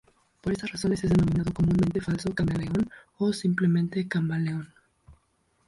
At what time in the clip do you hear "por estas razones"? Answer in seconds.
0.41-1.03